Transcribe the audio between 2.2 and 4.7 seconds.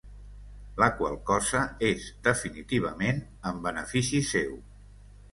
definitivament en benefici seu".